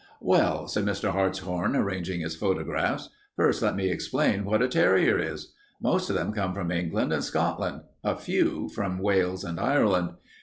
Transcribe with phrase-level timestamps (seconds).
[0.21, 1.11] "Well," said Mr.
[1.11, 5.53] Hartshorn, arranging his photographs, "first let me explain what a terrier is.
[5.79, 7.81] Most of them come from England and Scotland.
[8.03, 10.15] A few from Wales and Ireland.